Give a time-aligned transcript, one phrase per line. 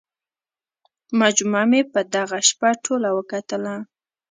[1.21, 3.75] مجموعه مې په دغه شپه ټوله وکتله.